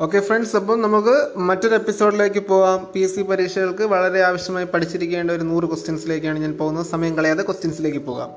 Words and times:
Okay 0.00 0.20
friends 0.20 0.56
അപ്പം 0.56 0.82
നമുക്ക് 0.82 1.38
മറ്റൊരു 1.38 1.74
എപ്പിസോഡിലേക്ക് 1.74 2.40
പോവാം. 2.40 2.88
പി 2.92 3.00
എസ് 3.00 3.14
സി 3.14 3.20
പരീക്ഷകൾക്ക് 3.20 3.82
വളരെ 3.82 4.22
ആവശ്യമായി 4.22 4.64
പഠിച്ചിരിക്കേണ്ട 4.64 5.30
ഒരു 5.30 5.42
നൂറ് 5.42 5.64
ക്വസ്റ്റ്യൻസിലേക്കാണ് 5.64 6.38
ഞാൻ 6.38 6.58
പോകുന്നത്. 6.58 6.86
സമയം 6.86 7.16
കളയാതെ 7.16 7.42
ക്വസ്റ്റ്യൻസിലേക്ക് 7.42 7.98
പോകാം. 7.98 8.30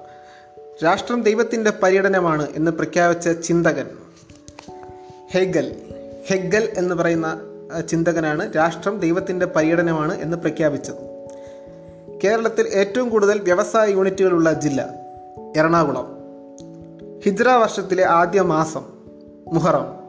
രാഷ്ട്രം 0.86 1.22
ദൈവത്തിന്റെ 1.22 1.74
പര്യടനമാണ് 1.84 2.48
എന്ന് 2.56 2.72
പ്രഖ്യാപിച്ച 2.72 3.30
ചിന്തകൻ 3.30 3.88
ഹെഗൽ. 5.32 5.76
ഹെഗൽ 6.28 6.70
എന്ന് 6.78 6.96
പറയുന്ന 6.96 7.42
ചിന്തകനാണ് 7.90 8.56
രാഷ്ട്രം 8.56 9.00
ദൈവത്തിന്റെ 9.00 9.46
പര്യടനമാണ് 9.46 10.22
എന്ന് 10.22 10.38
പ്രഖ്യാപിച്ചത്. 10.38 11.28
കേരളത്തിൽ 12.24 12.68
ഏറ്റവും 12.68 13.10
കൂടുതൽ 13.10 13.40
വ്യവസായ 13.40 13.90
യൂണിറ്റുകളുള്ള 13.90 14.54
ജില്ല 14.54 14.90
എറണാകുളം. 15.58 16.18
ഹിജ്ര 17.24 17.50
വർഷത്തിലെ 17.50 18.06
ആദ്യ 18.06 18.42
മാസം 18.42 18.84
മുഹറം. 19.54 20.03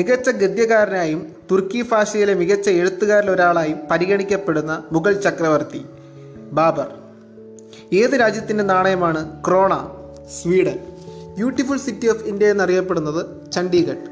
മികച്ച 0.00 0.30
ഗദ്യകാരനായും 0.30 1.32
തുർക്കി 1.50 1.84
ഭാഷയിലെ 1.92 2.34
മികച്ച 2.34 2.68
എഴുത്തുകാരിൽ 2.68 3.30
ഒരാളായും 3.30 3.78
പരിഗണിക്കപ്പെടുന്ന 3.90 4.84
മുഗൾ 4.92 5.12
ചക്രവർത്തി 5.12 5.84
ബാബർ. 6.52 6.86
ഏത് 7.92 8.20
രാജ്യത്തിന്റെ 8.20 8.64
നാണയമാണ് 8.64 9.44
krona 9.46 9.88
Sweden? 10.42 10.78
Beautiful 11.34 11.76
city 11.76 12.08
of 12.08 12.24
India 12.24 12.46
എന്നറിയപ്പെടുന്നത് 12.46 13.52
ചണ്ഡീഗഡ്. 13.52 14.06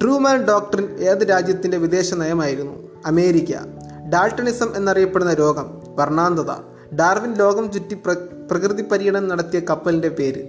ട്രൂമാൻ 0.00 0.44
ഡോക്ടറിൻ 0.44 0.96
ഏത് 0.98 1.30
രാജ്യത്തിന്റെ 1.30 1.76
വിദേശ 1.76 2.14
നയമായിരുന്നു? 2.14 2.90
അമേരിക്ക. 3.06 3.50
ഡാൾട്ടണിസം 4.12 4.76
എന്നറിയപ്പെടുന്ന 4.76 5.34
രോഗം 5.34 5.80
വർണാന്തത. 5.96 6.50
ഡാർവിൻ 6.94 7.34
ലോകം 7.34 7.72
ചുറ്റി 7.72 7.94
പ്ര 7.94 8.16
പ്രകൃതി 8.50 8.82
പര്യടനം 8.82 9.28
നടത്തിയ 9.28 9.60
കപ്പലിന്റെ 9.60 10.08
പേര്. 10.08 10.48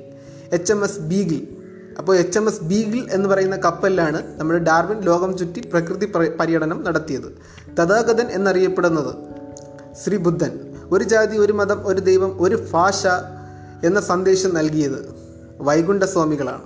H 0.54 0.74
M 0.74 0.84
S 0.84 1.00
Beagle. 1.00 1.61
അപ്പോൾ 2.02 2.18
എച്ച് 2.18 2.40
എം 2.40 2.48
എസ് 2.50 2.64
ബീഗിൾ 2.64 3.02
എന്ന് 3.12 3.30
പറയുന്ന 3.30 3.56
കപ്പലിലാണ് 3.56 4.40
നമ്മുടെ 4.40 4.60
ഡാർവിൻ 4.60 5.00
ലോകം 5.00 5.38
ചുറ്റി 5.38 5.60
പ്രകൃതി 5.60 6.06
പര്യടനം 6.40 6.84
നടത്തിയത്. 6.84 7.28
തഥാഗതൻ 7.80 8.28
എന്നറിയപ്പെടുന്നത് 8.28 9.12
ശ്രീ 10.04 10.18
ബുദ്ധൻ. 10.18 10.60
ഒരു 10.92 11.04
ജാതി 11.04 11.38
ഒരു 11.38 11.54
മതം 11.54 11.88
ഒരു 11.88 12.02
ദൈവം 12.02 12.42
ഒരു 12.44 12.58
ഭാഷ 12.72 13.08
എന്ന 13.84 14.02
സന്ദേശം 14.02 14.54
നൽകിയത് 14.54 15.00
വൈകുണ്ഠസ്വാമികളാണ്. 15.60 16.62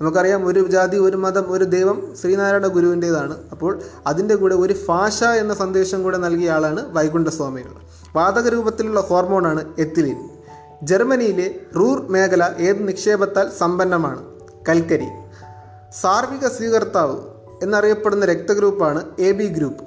നമുക്കറിയാം 0.00 0.46
ഒരു 0.46 0.68
ജാതി 0.68 0.96
ഒരു 0.96 1.16
മതം 1.16 1.52
ഒരു 1.52 1.64
ദൈവം 1.64 2.14
ശ്രീനാരായണ 2.22 2.66
ഗുരുവിന്റേതാണ്. 2.66 3.36
അപ്പോൾ 3.52 3.80
അതിന്റെ 4.06 4.34
കൂടെ 4.34 4.54
ഒരു 4.54 4.74
ഭാഷ 4.88 5.24
എന്ന 5.24 5.54
സന്ദേശം 5.54 6.02
കൂടെ 6.02 6.18
നൽകിയ 6.18 6.50
ആളാണ് 6.50 6.94
വൈകുണ്ഠസ്വാമികൾ. 6.94 7.72
വാതക 8.16 8.48
രൂപത്തിലുള്ള 8.48 9.00
ഹോർമോണാണ് 9.00 9.64
എത്തിലിൻ. 9.78 10.16
ജർമ്മനിയിലെ 10.82 11.60
റൂർ 11.76 12.06
മേഖല 12.08 12.54
ഏത് 12.58 12.88
നിക്ഷേപത്താൽ 12.88 13.50
സമ്പന്നമാണ്? 13.58 14.39
കൽക്കരി. 14.68 15.08
സാർവിക 16.00 16.48
സ്വീകർത്താവ് 16.48 17.16
എന്നറിയപ്പെടുന്ന 17.62 18.26
രക്തഗ്രൂപ്പാണ് 18.26 19.04
എ 19.18 19.32
ബി 19.32 19.46
ഗ്രൂപ്പ്. 19.46 19.84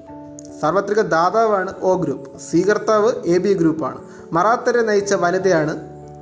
സാർവത്രിക 0.61 1.01
ദാതാവാണ് 1.01 1.73
ഒ 1.81 2.01
ഗ്രൂപ്പ്. 2.01 2.39
സ്വീകർത്താവ് 2.39 3.11
എ 3.25 3.37
ബി 3.37 3.53
ഗ്രൂപ്പാണ്. 3.53 3.97
മറാത്തരെ 4.31 4.81
നയിച്ച 4.81 5.13
വനിതയാണ് 5.13 5.79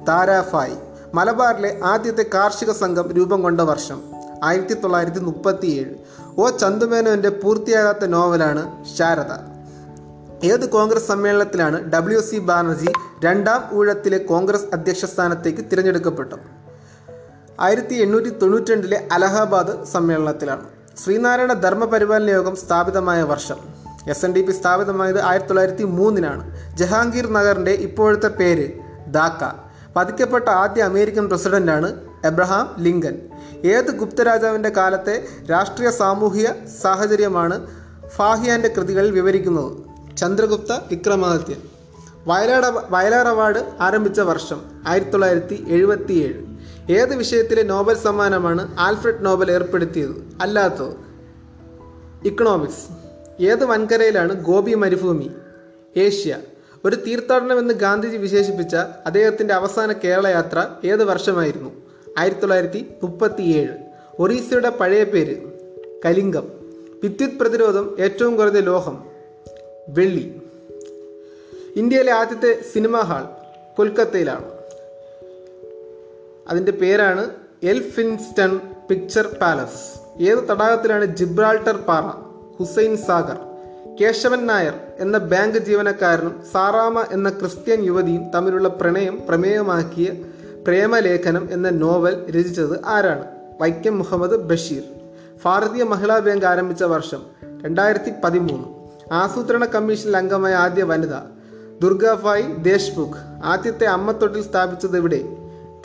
താരാഫായി 0.08 0.76
മലബാറിലെ 1.14 1.80
ആദ്യത്തെ 1.84 2.26
കാർഷിക 2.34 2.72
സംഘം 2.72 3.12
രൂപം 3.12 3.42
കൊണ്ട 3.42 3.62
വർഷം 3.62 4.02
ആയിരത്തി 4.44 4.74
തൊള്ളായിരത്തി 4.74 5.20
മുപ്പത്തിയേഴ് 5.20 5.96
ഒ 6.38 6.50
ചന്തുമേനോന്റെ 6.50 7.30
പൂർത്തിയാകാത്ത 7.30 8.06
നോവലാണ് 8.06 8.86
ശാരദ. 8.98 9.34
ഏത് 10.46 10.70
കോൺഗ്രസ് 10.70 11.08
സമ്മേളനത്തിലാണ് 11.08 11.92
ഡബ്ല്യു 11.92 12.20
സി 12.20 12.40
ബാനർജി 12.40 12.92
രണ്ടാം 13.26 13.70
ഊഴത്തിലെ 13.74 14.18
കോൺഗ്രസ് 14.18 14.66
അധ്യക്ഷ 14.74 15.06
സ്ഥാനത്തേക്ക് 15.06 15.60
തിരഞ്ഞെടുക്കപ്പെട്ടത്? 15.72 16.61
ആയിരത്തി 17.66 17.95
എണ്ണൂറ്റി 17.95 18.30
തൊണ്ണൂറ്റി 18.30 18.95
അലഹാബാദ് 19.12 19.73
സമ്മേളനത്തിലാണ്. 19.86 20.64
ശ്രീനാരായണ 21.04 21.54
ധർമ്മപരിപാലന 21.54 22.30
യോഗം 22.30 22.56
സ്ഥാപിതമായ 22.56 23.22
വർഷം. 23.22 23.60
എസ് 24.10 24.26
എൻ 24.26 24.32
ഡി 24.36 24.42
പി 24.42 24.52
സ്ഥാപിതമായത് 24.52 25.20
ആയിരത്തി 25.22 25.49
തൊള്ളായിരത്തി 25.49 25.83
മൂന്നിനാണ് 25.83 26.44
ജഹാംഗീർ 26.77 27.33
നഗറിന്റെ 27.33 27.72
ഇപ്പോഴത്തെ 27.72 28.27
പേര് 28.27 28.67
ദാക്ക 29.08 29.52
പതിക്കപ്പെട്ട 29.95 30.48
ആദ്യ 30.49 30.82
അമേരിക്കൻ 30.82 31.30
പ്രസിഡന്റാണ് 31.30 31.89
എബ്രഹാം 32.26 32.76
ലിങ്കൻ. 32.80 33.16
ഏത് 33.66 33.92
ഗുപ്തരാജാവിന്റെ 33.92 34.70
കാലത്തെ 34.70 35.26
രാഷ്ട്രീയ 35.52 35.89
സാമൂഹിക 35.89 36.48
സാഹചര്യമാണ് 36.82 37.67
ഫാഹിയാന്റെ 38.16 38.67
കൃതികളിൽ 38.78 39.11
വിവരിക്കുന്നത്? 39.11 39.72
ചന്ദ്രഗുപ്ത 40.17 40.72
വിക്രമാദിത്യൻ 40.92 41.61
വയലാട് 42.28 42.67
വയലാർ 42.89 43.28
അവാർഡ് 43.28 43.61
ആരംഭിച്ച 43.82 44.20
വർഷം 44.20 44.61
ആയിരത്തി 44.88 45.11
തൊള്ളായിരത്തി 45.11 45.66
എഴുപത്തിയേഴ് 45.67 46.51
ഏത് 46.89 47.15
വിഷയത്തിലെ 47.15 47.64
നോബൽ 47.64 47.95
സമ്മാനമാണ് 47.95 48.75
ആൽഫ്രഡ് 48.80 49.25
നോബൽ 49.25 49.52
ഏർപ്പെടുത്തിയത്? 49.52 50.30
അല്ലാത്തത് 50.42 50.95
ഇക്കണോമിക്സ്. 52.27 52.87
ഏത് 53.43 53.65
വൻകരയിലാണ് 53.65 54.43
ഗോപി 54.43 54.73
മരുഭൂമി? 54.73 55.31
ഏഷ്യ. 55.97 56.37
ഒരു 56.86 56.95
തീർത്ഥാടനമെന്ന് 56.95 57.73
ഗാന്ധിജി 57.73 58.17
വിശേഷിപ്പിച്ച 58.17 58.75
അദ്ദേഹത്തിന്റെ 58.75 59.53
അവസാന 59.53 59.92
കേരളയാത്ര 59.92 60.67
ഏത് 60.86 61.03
വർഷമായിരുന്നു? 61.03 61.69
ആയിരത്തി 62.17 62.42
തൊള്ളായിരത്തി 62.42 62.86
മുപ്പത്തിയേഴ് 63.03 63.77
ഒറീസയുടെ 64.19 64.69
പഴയ 64.69 65.03
പേര്. 65.03 65.37
കലിംഗം. 66.05 66.48
വിദ്യുത് 67.03 67.31
പ്രതിരോധം 67.31 67.95
ഏറ്റവും 67.99 68.36
കുറഞ്ഞ 68.36 68.59
ലോഹം. 68.59 69.03
വെള്ളി. 69.87 70.42
ഇന്ത്യയിലെ 71.75 72.11
ആദ്യത്തെ 72.11 72.61
സിനിമാ 72.73 72.99
ഹാൾ 72.99 73.23
കൊൽക്കത്തയിലാണ്. 73.77 74.61
അതിന്റെ 76.50 76.72
പേരാണ് 76.72 77.30
എൽഫിൻസ്റ്റൺ 77.64 78.60
പിക്ചർ 78.90 79.28
പാലസ്. 79.42 79.82
ഏത് 80.22 80.38
തടാകത്തിലാണ് 80.38 81.06
ജിബ്രാൾട്ടർ 81.06 81.78
പാറ 81.78 82.06
ഹുസൈൻ 82.60 82.98
സാഗർ 82.98 83.40
കേശവൻ 84.02 84.46
നായർ 84.46 84.74
എന്ന 85.00 85.18
ബാങ്ക് 85.18 85.58
ജീവനക്കാരനും 85.58 86.44
സാറാമ 86.52 87.02
എന്ന 87.12 87.30
ക്രിസ്ത്യൻ 87.30 87.84
യുവതിയും 87.84 88.32
തമ്മിലുള്ള 88.32 88.68
പ്രണയം 88.68 89.22
പ്രമേയമാക്കിയ 89.30 90.12
പ്രേമലേഖനം 90.68 91.50
എന്ന 91.52 91.70
നോവൽ 91.70 92.26
രചിച്ചത് 92.30 92.86
ആരാണ്? 92.86 93.26
വൈക്കം 93.62 93.98
മുഹമ്മദ് 93.98 94.32
ബഷീർ. 94.32 94.84
ഭാരതീയ 95.46 95.84
മഹിളാ 95.84 96.20
ബാങ്ക് 96.20 96.46
ആരംഭിച്ച 96.46 96.84
വർഷം 96.84 97.22
രണ്ടായിരത്തി 97.64 98.12
പതിമൂന്ന് 98.23 98.68
ആസൂത്രണ 99.14 99.66
കമ്മീഷനിൽ 99.66 100.18
അംഗമായ 100.18 100.54
ആദ്യ 100.54 100.84
വനിത 100.84 101.16
ദുർഗാഭായ് 101.82 102.64
ദേശ്മുഖ്. 102.64 103.20
ആദ്യത്തെ 103.44 103.86
അമ്മത്തൊട്ടിൽ 103.86 104.42
സ്ഥാപിച്ചത് 104.42 104.98
എവിടെ? 104.98 105.22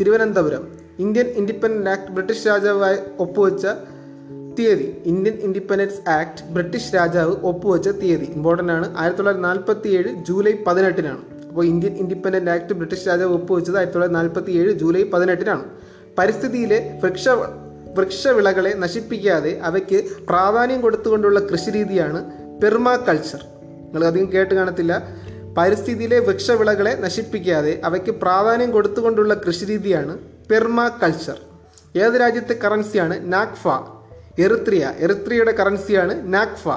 Thiruvananthapuram. 0.00 0.68
Indian 0.98 1.26
independent 1.26 1.90
act 1.90 2.12
British 2.12 2.46
രാജാവായി 2.46 2.96
ഒപ്പുവെച്ച 3.18 3.66
തീയതി. 4.58 5.02
ഇന്ത്യൻ 5.04 5.34
ഇൻഡിപെൻഡൻസ് 5.34 6.10
ആക്ട് 6.10 6.52
ബ്രിട്ടീഷ് 6.52 6.94
രാജാവ് 6.94 7.36
ഒപ്പുവെച്ച 7.42 7.88
തീയതി. 7.88 8.24
ഇമ്പോർട്ടന്റ് 8.24 8.72
ആണ്. 8.72 8.96
ആയിരത്തി 8.96 9.16
തൊള്ളായിരത്തി 9.16 9.48
നാൽപ്പത്തി 9.48 9.88
ഏഴ് 9.88 10.08
ജൂലൈ 10.24 10.52
പതിനെട്ടിനാണ്. 10.66 11.20
അപ്പോൾ 11.48 11.64
ഇന്ത്യൻ 11.66 11.92
ഇൻഡിപെൻഡന്റ് 11.92 12.50
ആക്ട് 12.50 12.72
ബ്രിട്ടീഷ് 12.72 13.08
രാജാവ് 13.08 13.34
ഒപ്പുവെച്ചത് 13.34 13.76
ആയിരത്തി 13.76 13.94
തൊള്ളായിരത്തി 13.94 14.20
നാൽപ്പത്തി 14.20 14.58
ഏഴ് 14.58 14.72
ജൂലൈ 14.72 15.02
പതിനെട്ടിനാണ്. 15.02 15.64
പരിസ്ഥിതിയിലെ 16.18 17.00
വൃക്ഷ 17.04 17.28
വൃക്ഷവിളകളെ 17.98 18.74
നശിപ്പിക്കാതെ 18.74 19.58
അവയ്ക്ക് 19.62 20.04
പ്രാധാന്യം 20.28 20.80
കൊടുത്തുകൊണ്ടുള്ള 20.80 21.40
കൃഷിരീതിയാണ് 21.40 22.32
പെർമാകൾച്ചർ 22.62 23.44
നിങ്ങൾ 23.84 24.04
അധികം 24.04 24.32
കേട്ട് 24.32 24.54
കാണത്തില്ല. 24.54 25.16
പരിസ്ഥിതിയിലെ 25.56 26.18
വൃക്ഷവിളകളെ 26.18 26.94
നശിപ്പിക്കാതെ 26.94 27.80
അവയ്ക്ക് 27.84 28.10
പ്രാധാന്യം 28.10 28.70
കൊടുത്തുകൊണ്ടുള്ള 28.70 29.34
കൃഷിരീതിയാണ് 29.34 30.18
പെർമാകൾച്ചർ. 30.50 31.40
ഏത് 31.98 32.20
രാജ്യത്തെ 32.20 32.52
കറൻസിയാണ് 32.52 33.32
നാക്ഫ 33.32 33.68
എറിത്രിയ. 34.38 34.92
എറിത്രിയയുടെ 34.98 35.52
കറൻസിയാണ് 35.52 36.34
നാക്ഫ 36.34 36.68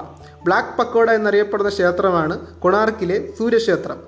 ബ്ലാക്ക് 0.43 0.77
പക്കോഡ 0.77 1.11
എന്നറിയപ്പെടുന്ന 1.11 1.69
ക്ഷേത്രമാണ് 1.69 2.47
കൊണാർക്കിലെ 2.59 3.33
സൂര്യക്ഷേത്രം. 3.39 4.01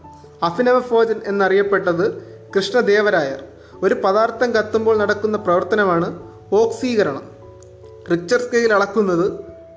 അഫിനവഫോജൻ 0.43 1.21
എന്നറിയപ്പെട്ടത് 1.25 2.23
കൃഷ്ണദേവരായർ. 2.55 3.43
ഒരു 3.81 3.93
പദാർത്ഥം 3.93 4.51
കത്തുമ്പോൾ 4.51 4.97
നടക്കുന്ന 4.97 5.37
പ്രവർത്തനമാണ് 5.37 6.31
ഓക്സീകരണം. 6.53 7.29
റിക്ചർ 8.11 8.37
സ്കെയിൽ 8.37 8.73
അളക്കുന്നത് 8.73 9.31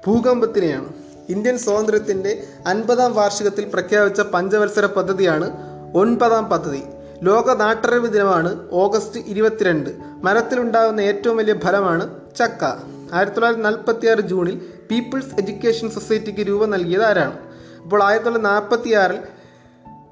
ഭൂകമ്പത്തിനെയാണ്. 0.07 1.04
ഇന്ത്യൻ 1.29 1.59
സ്വാതന്ത്ര്യത്തിന്റെ 1.59 2.43
അൻപതാം 2.67 3.15
വാർഷികത്തിൽ 3.15 3.65
പ്രഖ്യാപിച്ച 3.65 4.21
പഞ്ചവത്സര 4.21 4.87
പദ്ധതിയാണ് 4.87 5.51
ഒൻപതാം 5.95 6.45
പദ്ധതി. 6.45 6.83
ലോക 7.23 7.53
നാട്ടറിവ് 7.53 8.13
ദിനമാണ് 8.13 8.69
ഓഗസ്റ്റ് 8.73 9.21
ഇരുപത്തിരണ്ട്. 9.27 9.91
മരത്തിലുണ്ടാകുന്ന 10.23 11.01
ഏറ്റവും 11.01 11.37
വലിയ 11.37 11.55
ഫലമാണ് 11.55 12.21
ചക്ക. 12.39 12.65
ആയിരത്തി 13.13 13.35
തൊള്ളായിരത്തി 13.35 13.65
നാൽപ്പത്തി 13.65 14.07
ആറ് 14.07 14.21
ജൂണിൽ 14.21 14.61
പീപ്പിൾസ് 14.91 15.35
എഡ്യൂക്കേഷൻ 15.39 15.91
സൊസൈറ്റിക്ക് 15.91 16.41
രൂപം 16.41 16.71
നൽകിയത് 16.71 17.05
ആരാണ്? 17.05 17.39
അപ്പോൾ 17.83 18.03
ആയിരത്തി 18.03 18.31
തൊള്ളായിരത്തി 18.31 18.61
നാൽപ്പത്തി 18.61 18.95
ആറിൽ 18.95 19.19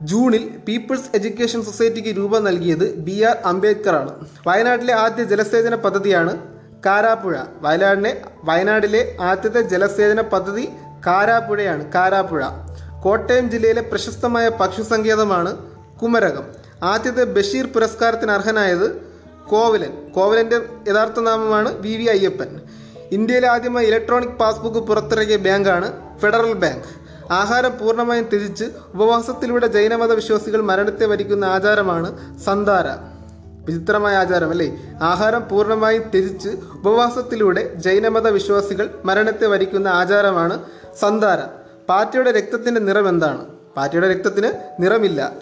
ജൂണിൽ 0.02 0.48
പീപ്പിൾസ് 0.68 1.10
എഡ്യൂക്കേഷൻ 1.14 1.64
സൊസൈറ്റിക്ക് 1.64 2.16
രൂപം 2.16 2.44
നൽകിയത് 2.44 2.96
ബി 2.96 3.22
ആർ 3.22 3.36
അംബേദ്കർ 3.44 3.94
ആണ് 3.94 4.26
വയനാട്ടിലെ 4.46 4.94
ആദ്യ 4.94 5.24
ജലസേചന 5.24 5.74
പദ്ധതിയാണ് 5.74 6.38
കാരാപ്പുഴ. 6.86 7.36
വയനാടിനെ 7.60 8.20
വയനാടിലെ 8.44 9.16
ആദ്യത്തെ 9.20 9.60
ജലസേചന 9.60 10.20
പദ്ധതി 10.20 10.68
കാരാപ്പുഴയാണ് 11.06 11.92
കാരാപ്പുഴ 11.92 12.44
കോട്ടയം 13.04 13.50
ജില്ലയിലെ 13.50 13.82
പ്രശസ്തമായ 13.82 14.48
പക്ഷി 14.48 14.82
സങ്കേതമാണ് 14.82 15.56
കുമരകം. 16.02 16.44
ആദ്യത്തെ 16.82 17.24
ബഷീർ 17.24 17.66
പുരസ്കാരത്തിന് 17.66 18.30
അർഹനായത് 18.30 18.86
കോവലൻ. 19.48 20.10
കോവലന്റെ 20.16 20.58
യഥാർത്ഥ 20.88 21.20
നാമമാണ് 21.20 21.78
വി 21.78 21.96
വി 21.96 22.04
അയ്യപ്പൻ. 22.04 22.60
ഇന്ത്യയിലെ 23.12 23.48
ആദ്യമായി 23.48 23.86
ഇലക്ട്രോണിക് 23.86 24.36
പാസ്ബുക്ക് 24.40 24.78
പുറത്തിറക്കിയ 24.78 25.36
ബാങ്കാണ് 25.36 26.18
ഫെഡറൽ 26.18 26.52
ബാങ്ക്. 26.52 26.84
ആഹാരം 27.32 27.78
പൂർണമായും 27.78 28.24
ത്യജിച്ച് 28.24 28.64
ഉപവാസത്തിലൂടെ 28.94 29.66
ജൈനമത 29.66 30.12
വിശ്വാസികൾ 30.12 30.60
മരണത്തെ 30.60 31.06
വരിക്കുന്ന 31.06 31.44
ആചാരമാണ് 31.44 32.38
സന്താര. 32.40 32.86
വിചിത്രമായ 33.66 34.14
ആചാരം 34.16 34.50
അല്ലേ 34.50 34.68
ആഹാരം 35.02 35.48
പൂർണമായി 35.48 35.98
ത്യജിച്ച് 35.98 36.48
ഉപവാസത്തിലൂടെ 36.74 37.74
ജൈനമത 37.74 38.28
വിശ്വാസികൾ 38.28 38.90
മരണത്തെ 39.04 39.46
വരിക്കുന്ന 39.46 39.88
ആചാരമാണ് 39.88 40.64
സന്താര 41.00 41.38
പാറ്റയുടെ 41.88 42.30
രക്തത്തിന്റെ 42.30 42.80
നിറം 42.80 43.08
എന്താണ്? 43.08 43.44
പാറ്റയുടെ 43.76 44.10
രക്തത്തിന് 44.10 44.82
നിറമില്ല. 44.82 45.32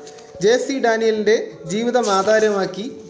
ജെ 0.42 0.56
സി 0.56 0.82
ഡാനിയലിന്റെ 0.84 1.50
ജീവിതം 1.66 2.10
ആധാരമാക്കി 2.10 3.00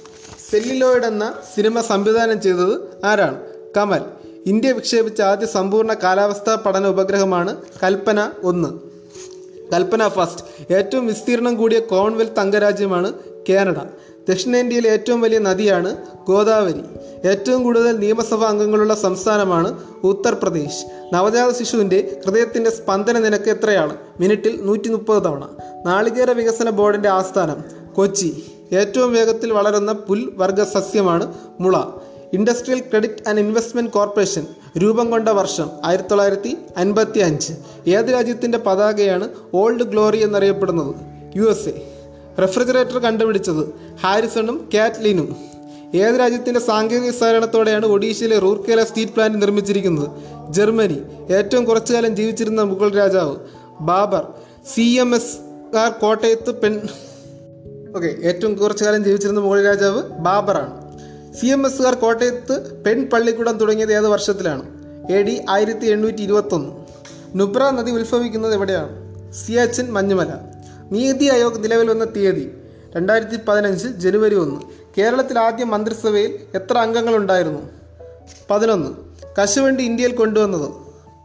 സെല്ലിലോയിഡ് 0.50 1.04
എന്ന 1.04 1.34
സിനിമ 1.54 1.80
സംവിധാനം 1.80 2.40
ചെയ്തത് 2.40 2.74
ആരാണ്? 3.04 3.40
കമൽ. 3.76 4.02
ഇന്ത്യ 4.46 4.72
വിക്ഷേപിച്ച 4.72 5.20
ആദ്യ 5.20 5.46
സമ്പൂർണ 5.46 5.94
കാലാവസ്ഥാ 5.94 6.54
പഠന 6.54 6.86
ഉപഗ്രഹമാണ് 6.86 7.56
കൽപ്പന 7.82 8.30
ഒന്ന്. 8.42 8.68
കൽപ്പന 9.74 10.08
ഫസ്റ്റ്. 10.08 10.72
ഏറ്റവും 10.74 11.06
വിസ്തീർണം 11.06 11.54
കൂടിയ 11.54 11.80
കോമൺവെൽത്ത് 11.80 12.40
അംഗരാജ്യമാണ് 12.40 13.12
കാനഡ. 13.48 13.76
ദക്ഷിണേന്ത്യയിലെ 14.30 14.90
ഏറ്റവും 14.90 15.20
വലിയ 15.20 15.38
നദിയാണ് 15.38 15.96
ഗോദാവരി. 16.28 16.80
ഏറ്റവും 17.28 17.64
കൂടുതൽ 17.64 17.96
നിയമസഭാ 17.96 18.48
അംഗങ്ങളുള്ള 18.48 18.94
സംസ്ഥാനമാണ് 18.94 19.78
ഉത്തർപ്രദേശ്. 20.04 21.14
നവജാത 21.14 21.52
ശിശുവിന്റെ 21.52 22.20
ഹൃദയത്തിന്റെ 22.26 22.70
സ്പന്ദന 22.70 23.18
നിരക്ക് 23.18 23.50
എത്രയാണ്? 23.50 23.96
മിനിറ്റിൽ 24.20 24.60
നൂറ്റി 24.62 24.88
മുപ്പത് 24.88 25.22
തവണ. 25.22 25.48
നാളികേര 25.86 26.30
വികസന 26.30 26.70
ബോർഡിന്റെ 26.70 27.08
ആസ്ഥാനം 27.08 27.64
കൊച്ചി. 27.94 28.44
ഏറ്റവും 28.72 29.12
വേഗത്തിൽ 29.12 29.52
വളരുന്ന 29.52 29.92
പുൽവർഗ 29.92 30.62
സസ്യമാണ് 30.62 31.34
മുള. 31.60 31.78
Industrial 32.32 32.80
credit 32.80 33.28
and 33.28 33.40
investment 33.40 33.90
corporation 33.90 34.46
രൂപം 34.78 35.10
കൊണ്ട 35.10 35.28
വർഷം 35.28 35.70
ആയിരത്തി 35.84 36.08
തൊള്ളായിരത്തി 36.08 36.56
അൻപത്തി 36.76 37.18
അഞ്ച് 37.18 37.52
ഏത് 37.86 38.12
രാജ്യത്തിന്റെ 38.12 38.58
പതാകയാണ് 38.58 39.28
ഓൾഡ് 39.54 39.82
ഗ്ലോറി 39.82 40.22
എന്നറിയപ്പെടുന്നത്? 40.22 40.94
U 41.36 41.42
S 41.42 41.68
A. 41.68 41.89
റെഫ്രിജറേറ്റർ 42.40 42.98
കണ്ടുപിടിച്ചത് 42.98 43.74
ഹാരിസണും 44.00 44.68
കാറ്റ്ലിനും. 44.74 45.36
ഏത് 45.94 46.20
രാജ്യത്തിന്റെ 46.20 46.60
സാങ്കേതിക 46.60 47.10
സഹകരണത്തോടെയാണ് 47.10 47.86
ഒഡീഷയിലെ 47.86 48.38
റൂർക്കേല 48.38 48.84
സ്റ്റീൽ 48.84 49.06
പ്ലാന്റ് 49.06 49.42
നിർമ്മിച്ചിരിക്കുന്നത്? 49.42 50.08
ജർമ്മനി 50.52 51.02
ഏറ്റവും 51.32 51.64
കുറച്ചു 51.64 51.92
കാലം 51.92 52.16
ജീവിച്ചിരുന്ന 52.16 52.62
മുഗൾ 52.62 52.90
രാജാവ് 52.90 53.36
Babur 53.80 54.26
C 54.74 54.80
M 54.80 55.14
S 55.14 55.76
R 55.76 55.90
കോട്ടയത്ത് 55.90 56.50
പെൺ 56.50 56.80
ഓക്കെ 57.96 58.16
ഏറ്റവും 58.22 58.54
കുറച്ചു 58.54 58.84
കാലം 58.84 59.04
ജീവിച്ചിരുന്ന 59.04 59.40
മുഗൾ 59.40 59.64
രാജാവ് 59.64 60.02
ബാബറാണ്. 60.02 60.72
സി 61.34 61.46
എം 61.46 61.66
എസ് 61.66 61.82
ആർ 61.82 61.94
കോട്ടയത്ത് 61.94 62.84
പെൺ 62.84 63.08
പള്ളിക്കൂടം 63.12 63.58
തുടങ്ങിയത് 63.58 63.92
ഏത് 63.92 64.08
വർഷത്തിലാണ്? 64.08 64.62
എ 65.12 65.22
ഡി 65.22 65.44
ആയിരത്തി 65.50 65.86
എണ്ണൂറ്റി 65.86 66.22
ഇരുപത്തൊന്ന്. 66.22 66.70
നുബ്ര 67.34 67.70
നദി 67.70 67.90
ഉത്ഭവിക്കുന്നത് 67.90 68.54
എവിടെയാണ്? 68.54 68.92
സിയാച്ചിൻ 69.32 69.92
മഞ്ഞുമല. 69.92 70.30
നീതി 70.92 71.24
ആയോഗ് 71.24 71.64
നിലവിൽ 71.64 71.90
വന്ന 71.90 72.04
തീയതി 72.04 72.56
രണ്ടായിരത്തി 72.96 73.36
പതിനഞ്ച് 73.36 73.88
ജനുവരി 73.88 74.34
ഒന്ന്. 74.34 74.60
കേരളത്തിൽ 74.98 75.38
ആദ്യ 75.38 75.64
മന്ത്രിസഭയിൽ 75.64 76.38
എത്ര 76.54 76.78
അംഗങ്ങളുണ്ടായിരുന്നു 76.78 77.70
പതിനൊന്ന്. 78.50 78.90
കശുവണ്ടി 79.40 79.84
ഇന്ത്യയിൽ 79.84 80.16
കൊണ്ടുവന്നത് 80.16 80.70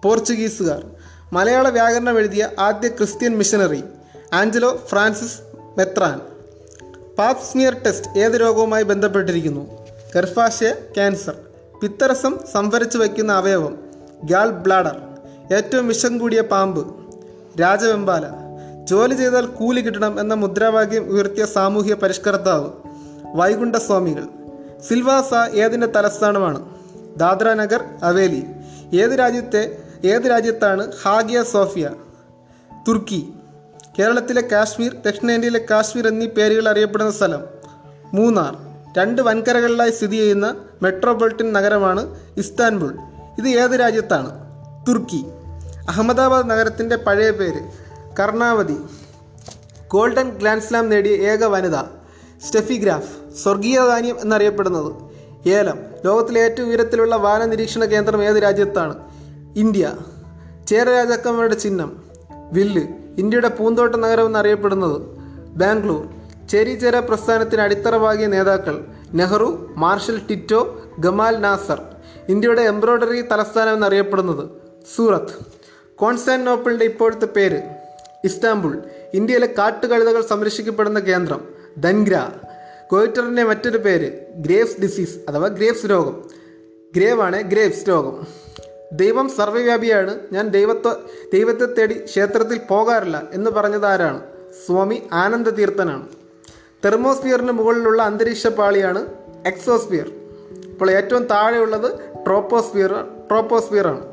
പോർച്ചുഗീസുകാർ. 0.03 0.85
മലയാള 1.33 1.69
വ്യാകരണം 1.69 2.19
എഴുതിയ 2.19 2.49
ആദ്യ 2.59 2.87
ക്രിസ്ത്യൻ 2.87 3.37
മിഷനറി 3.37 3.83
ആഞ്ചലോ 4.33 4.81
ഫ്രാൻസിസ് 4.87 5.39
മെത്രാൻ. 5.77 6.21
പാപ്സ്മിയർ 7.17 7.81
ടെസ്റ്റ് 7.85 8.19
ഏത് 8.19 8.41
രോഗവുമായി 8.41 8.83
ബന്ധപ്പെട്ടിരിക്കുന്നു? 8.83 9.77
ഗർഭാശയ 10.15 10.71
ക്യാൻസർ. 10.71 11.35
പിത്തരസം 11.81 12.39
സംഭരിച്ചു 12.51 12.97
വയ്ക്കുന്ന 12.97 13.31
അവയവം. 13.31 13.77
Gall 14.23 14.49
bladder. 14.49 15.01
ഏറ്റവും 15.55 15.87
വിഷം 15.87 16.17
കൂടിയ 16.17 16.41
പാമ്പ്. 16.41 16.95
രാജവെമ്പാല. 17.61 18.44
ജോലി 18.85 19.13
ചെയ്താൽ 19.13 19.45
കൂലി 19.45 19.81
കിട്ടണം 19.81 20.19
എന്ന 20.19 20.33
മുദ്രാവാക്യം 20.33 21.09
ഉയർത്തിയ 21.09 21.45
സാമൂഹ്യ 21.45 21.93
പരിഷ്കർത്താവ് 21.93 22.69
വൈകുണ്ഠസ്വാമികൾ. 23.35 24.23
സിൽവാസ 24.87 25.55
ഏതിന്റെ 25.55 25.87
തലസ്ഥാനമാണ്? 25.87 26.69
ദാദ്ര 27.17 27.53
നഗർ 27.53 27.83
അവേലി 28.03 28.43
ഏത് 28.93 29.19
രാജ്യത്തെ 29.19 29.77
ഏത് 30.05 30.29
രാജ്യത്താണ് 30.29 30.91
ഹാഗിയ 31.03 31.43
സോഫിയ? 31.43 31.89
തുർക്കി. 32.87 33.33
കേരളത്തിലെ 33.99 34.47
കാശ്മീർ 34.51 34.95
ദക്ഷിണേന്ത്യയിലെ 35.05 35.65
കാശ്മീർ 35.71 36.07
എന്നീ 36.07 36.25
പേരുകൾ 36.25 36.69
അറിയപ്പെടുന്ന 36.69 37.11
സ്ഥലം. 37.11 37.43
മൂന്നാർ. 38.13 38.57
രണ്ട് 38.97 39.21
വൻകരകളിലായി 39.21 39.91
സ്ഥിതി 39.91 40.15
ചെയ്യുന്ന 40.15 40.55
മെട്രോപൊളിറ്റൻ 40.81 41.53
നഗരമാണ് 41.53 42.19
ഇസ്താൻബുൾ. 42.37 42.95
ഇത് 43.37 43.47
ഏത് 43.47 43.79
രാജ്യത്താണ്? 43.79 44.31
തുർക്കി. 44.87 45.25
അഹമ്മദാബാദ് 45.89 46.49
നഗരത്തിന്റെ 46.49 46.95
പഴയ 46.95 47.31
പേര്. 47.31 47.84
കർണാവതി. 48.19 48.77
ഗോൾഡൻ 49.87 50.29
ഗ്രാൻഡ് 50.29 50.61
സ്ലാം 50.61 50.89
നേടിയ 50.89 51.11
ഏക 51.11 51.43
വനിത. 51.43 51.75
സ്റ്റെഫി 52.47 52.73
ഗ്രാഫ് 52.73 53.35
സ്വർഗീയ 53.43 53.79
ധാന്യം 53.79 54.17
എന്നറിയപ്പെടുന്നത്. 54.21 54.93
ഏലം 55.49 55.79
ലോകത്തിലെ 56.05 56.41
ഏറ്റവും 56.41 56.69
ഉയരത്തിലുള്ള 56.69 57.15
വാന 57.15 57.45
നിരീക്ഷണ 57.45 57.85
കേന്ദ്രം 57.85 58.23
ഏത് 58.23 58.35
രാജ്യത്താണ്? 58.35 58.99
ഇന്ത്യ. 59.55 59.93
ചേര 60.67 60.89
രാജാക്കന്മാരുടെ 60.89 61.55
ചിഹ്നം. 61.55 62.03
വില്ല് 62.51 62.81
ഇന്ത്യയുടെ 63.17 63.47
പൂന്തോട്ട 63.47 63.95
നഗരം 63.95 64.25
എന്നറിയപ്പെടുന്നത്. 64.25 65.01
ബാംഗ്ലൂർ 65.55 66.07
ചേരി 66.47 66.73
ചേര 66.73 66.99
പ്രസ്ഥാനത്തിന് 66.99 67.61
അടിത്തറവാകിയ 67.61 68.25
നേതാക്കൾ 68.25 68.85
Nehru 69.13 69.73
Marshal 69.75 70.21
Tito 70.29 70.81
Gamal 70.99 71.37
Nasser. 71.37 71.81
ഇന്ത്യയുടെ 72.29 72.61
എംബ്രോയ്ഡറി 72.61 73.21
തലസ്ഥാനം 73.21 73.73
എന്നറിയപ്പെടുന്നത് 73.73 74.49
സൂറത്ത്. 74.95 75.45
കോൺസ്റ്റാന്റിനോപ്പിളിന്റെ 75.95 76.85
ഇപ്പോഴത്തെ 76.85 77.25
പേര്. 77.25 77.74
ഇസ്താംബുൾ 78.25 78.73
ഇന്ത്യയിലെ 79.13 79.49
കാട്ടുകഴുതകൾ 79.57 80.21
സംരക്ഷിക്കപ്പെടുന്ന 80.21 80.99
കേന്ദ്രം 80.99 81.41
ധൻഗ്ര 81.77 82.31
കോയിറ്ററിന്റെ 82.91 83.43
മറ്റൊരു 83.43 83.77
പേര് 83.77 84.09
ഗ്രേവ്സ് 84.35 84.81
ഡിസീസ് 84.81 85.15
അഥവാ 85.29 85.47
ഗ്രേവ്സ് 85.47 85.85
രോഗം. 85.89 86.15
ഗ്രേവാണ് 86.95 87.41
ഗ്രേവ്സ് 87.41 87.89
രോഗം. 87.89 88.15
ദൈവം 88.91 89.29
സർവവ്യാപിയാണ് 89.29 90.19
ഞാൻ 90.31 90.47
ദൈവത്തെ 90.47 90.91
ദൈവത്തെ 91.33 91.65
തേടി 91.65 91.95
ക്ഷേത്രത്തിൽ 92.03 92.57
പോകാറില്ല 92.69 93.17
എന്ന് 93.33 93.51
പറഞ്ഞത് 93.51 93.85
ആരാണ് 93.85 94.19
സ്വാമി 94.65 94.97
ആനന്ദ 95.11 95.49
തീർത്ഥനാണ് 95.49 96.07
തെർമോസ്ഫിയറിന് 96.85 97.51
മുകളിലുള്ള 97.51 98.01
അന്തരീക്ഷ 98.03 98.47
പാളിയാണ് 98.47 99.01
എക്സോസ്ഫിയർ. 99.45 100.07
ഇപ്പോൾ 100.69 100.91
ഏറ്റവും 100.91 101.23
താഴെയുള്ളത് 101.23 101.89
ട്രോപ്പോസ്ഫിയർ 102.25 103.87
ആണ് 103.87 104.03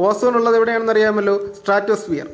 ഓസോൺ 0.00 0.34
ഉള്ളത് 0.36 0.56
എവിടെയാണെന്ന് 0.56 0.92
അറിയാമല്ലോ 0.92 1.34
സ്ട്രാറ്റോസ്ഫിയർ. 1.60 2.28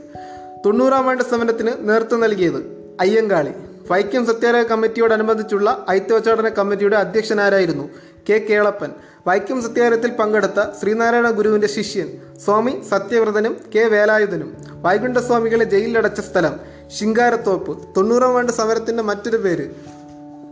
തൊണ്ണൂറാം 0.67 1.07
വേണ്ട 1.07 1.23
സമരത്തിന് 1.23 1.73
നേതൃത്വം 1.81 2.21
നൽകിയത് 2.21 2.59
അയ്യങ്കാളി. 3.01 3.51
വൈക്കം 3.91 4.27
സത്യാഗ്രഹ 4.27 4.63
കമ്മിറ്റിയോടനുബന്ധിച്ചുള്ള 4.63 5.87
ഐത്യോച്ചാടന 5.91 6.49
കമ്മിറ്റിയുടെ 6.49 6.97
അധ്യക്ഷനാരായിരുന്നു 6.97 7.89
കെ 8.29 8.33
കേളപ്പൻ. 8.33 8.91
വൈക്കം 9.27 9.63
സത്യാഗ്രഹത്തിൽ 9.63 10.11
പങ്കെടുത്ത 10.11 10.81
ശ്രീനാരായണ 10.81 11.31
ഗുരുവിന്റെ 11.31 11.67
ശിഷ്യൻ 11.67 12.09
സ്വാമി 12.45 12.83
സത്യവ്രതനും 12.91 13.57
കെ 13.75 13.81
വേലായുധനും. 13.81 14.57
വൈകുണ്ഠസ്വാമികളെ 14.69 15.65
ജയിലിലടച്ച 15.65 16.21
സ്ഥലം 16.21 16.61
ശിങ്കാരത്തോപ്പ്. 16.99 17.79
തൊണ്ണൂറാം 17.97 18.35
വേണ്ട 18.35 18.51
സമരത്തിന്റെ 18.51 19.03
മറ്റൊരു 19.03 19.37
പേര് 19.37 19.71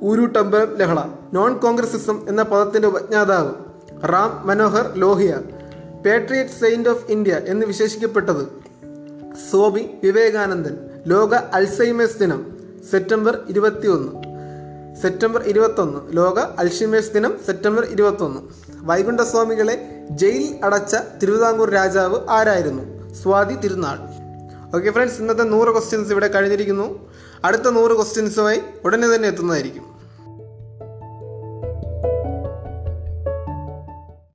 ഊരുട്ടമ്പലം 0.02 0.76
ലഹള. 0.76 0.98
നോൺ 1.32 1.58
കോൺഗ്രസിസം 1.58 2.28
എന്ന 2.28 2.42
പദത്തിന്റെ 2.42 2.88
ഉപജ്ഞാതാവ് 2.88 3.50
Ram 4.04 4.46
Manohar 4.46 4.96
Lohia. 4.96 5.38
Patriot 6.06 6.50
saint 6.50 6.88
of 6.88 7.10
India 7.10 7.40
എന്ന് 7.46 7.66
വിശേഷിക്കപ്പെട്ടത് 7.66 8.59
സ്വാമി 9.48 9.90
വിവേകാനന്ദൻ. 10.02 10.76
ലോക 11.06 11.34
അൾസൈമേഴ്സ് 11.34 12.18
ദിനം 12.18 12.40
സെപ്റ്റംബർ 12.90 13.38
ഇരുപത്തി 13.48 13.88
ഒന്ന് 13.88 14.12
സെപ്റ്റംബർ 15.02 15.42
ഇരുപത്തൊന്ന്. 15.42 16.16
ലോക 16.16 16.38
അൾഷിമേഴ്സ് 16.38 17.12
ദിനം 17.12 17.36
സെപ്റ്റംബർ 17.46 17.84
ഇരുപത്തൊന്ന്. 17.84 18.40
വൈകുണ്ഠസ്വാമികളെ 18.82 20.06
ജയിൽ 20.10 20.64
അടച്ച 20.64 20.96
തിരുവിതാംകൂർ 21.22 21.70
രാജാവ് 21.70 22.18
ആരായിരുന്നു? 22.30 23.12
സ്വാതി 23.12 23.54
തിരുനാൾ. 23.54 23.98
ഓക്കെ 24.76 24.90
ഫ്രണ്ട്സ് 24.90 25.20
ഇന്നത്തെ 25.20 25.42
നൂറ് 25.42 25.68
ക്വസ്റ്റ്യൻസ് 25.68 26.10
ഇവിടെ 26.10 26.28
കഴിഞ്ഞിരിക്കുന്നു. 26.28 27.08
അടുത്ത 27.44 27.70
നൂറ് 27.70 27.92
ക്വസ്റ്റ്യൻസുമായി 27.92 28.60
ഉടനെ 28.84 29.14
തന്നെ 29.14 29.28
എത്തുന്നതായിരിക്കും. 29.28 29.89